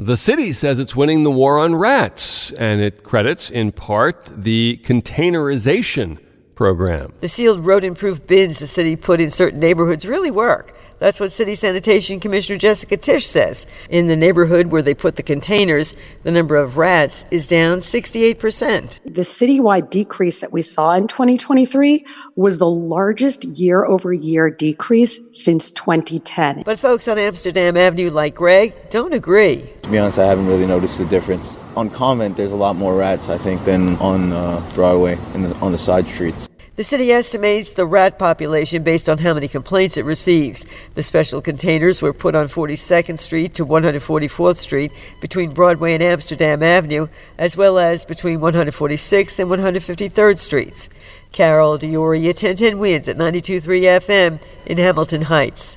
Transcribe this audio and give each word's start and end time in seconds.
The 0.00 0.16
city 0.16 0.54
says 0.54 0.78
it's 0.78 0.96
winning 0.96 1.24
the 1.24 1.30
war 1.30 1.58
on 1.58 1.74
rats, 1.74 2.52
and 2.52 2.80
it 2.80 3.04
credits, 3.04 3.50
in 3.50 3.70
part, 3.70 4.32
the 4.34 4.80
containerization 4.82 6.18
program. 6.54 7.12
The 7.20 7.28
sealed 7.28 7.66
rodent 7.66 7.98
proof 7.98 8.26
bins 8.26 8.60
the 8.60 8.66
city 8.66 8.96
put 8.96 9.20
in 9.20 9.28
certain 9.28 9.60
neighborhoods 9.60 10.06
really 10.06 10.30
work. 10.30 10.74
That's 11.00 11.18
what 11.18 11.32
City 11.32 11.54
Sanitation 11.54 12.20
Commissioner 12.20 12.58
Jessica 12.58 12.96
Tisch 12.96 13.26
says. 13.26 13.66
In 13.88 14.06
the 14.06 14.16
neighborhood 14.16 14.68
where 14.68 14.82
they 14.82 14.94
put 14.94 15.16
the 15.16 15.22
containers, 15.22 15.94
the 16.22 16.30
number 16.30 16.56
of 16.56 16.76
rats 16.76 17.24
is 17.30 17.46
down 17.46 17.80
68%. 17.80 19.00
The 19.04 19.22
citywide 19.22 19.90
decrease 19.90 20.40
that 20.40 20.52
we 20.52 20.60
saw 20.60 20.92
in 20.92 21.08
2023 21.08 22.04
was 22.36 22.58
the 22.58 22.70
largest 22.70 23.44
year 23.44 23.86
over 23.86 24.12
year 24.12 24.50
decrease 24.50 25.20
since 25.32 25.70
2010. 25.70 26.62
But 26.64 26.78
folks 26.78 27.08
on 27.08 27.18
Amsterdam 27.18 27.78
Avenue, 27.78 28.10
like 28.10 28.34
Greg, 28.34 28.74
don't 28.90 29.14
agree. 29.14 29.70
Be 29.90 29.98
honest, 29.98 30.20
I 30.20 30.26
haven't 30.26 30.46
really 30.46 30.66
noticed 30.66 30.98
the 30.98 31.04
difference. 31.04 31.58
On 31.76 31.90
Convent, 31.90 32.36
there's 32.36 32.52
a 32.52 32.56
lot 32.56 32.76
more 32.76 32.94
rats, 32.94 33.28
I 33.28 33.36
think, 33.36 33.64
than 33.64 33.96
on 33.96 34.32
uh, 34.32 34.62
Broadway 34.72 35.18
and 35.34 35.52
on 35.54 35.72
the 35.72 35.78
side 35.78 36.06
streets. 36.06 36.48
The 36.76 36.84
city 36.84 37.10
estimates 37.10 37.74
the 37.74 37.84
rat 37.84 38.16
population 38.16 38.84
based 38.84 39.08
on 39.08 39.18
how 39.18 39.34
many 39.34 39.48
complaints 39.48 39.96
it 39.96 40.04
receives. 40.04 40.64
The 40.94 41.02
special 41.02 41.42
containers 41.42 42.00
were 42.00 42.12
put 42.12 42.36
on 42.36 42.46
42nd 42.46 43.18
Street 43.18 43.52
to 43.54 43.66
144th 43.66 44.56
Street 44.56 44.92
between 45.20 45.52
Broadway 45.52 45.94
and 45.94 46.02
Amsterdam 46.04 46.62
Avenue, 46.62 47.08
as 47.36 47.56
well 47.56 47.76
as 47.76 48.04
between 48.04 48.38
146th 48.38 49.40
and 49.40 49.50
153rd 49.50 50.38
Streets. 50.38 50.88
Carol 51.32 51.78
D'auria, 51.78 52.28
1010 52.28 52.78
Wins 52.78 53.08
at 53.08 53.18
92.3 53.18 53.60
FM 54.00 54.40
in 54.66 54.78
Hamilton 54.78 55.22
Heights. 55.22 55.76